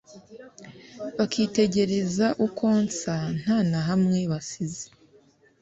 bakitegereza 1.17 2.27
uko 2.45 2.65
nsa 2.83 3.17
nta 3.39 3.57
na 3.71 3.79
hamwe 3.87 4.17
basize 4.31 4.85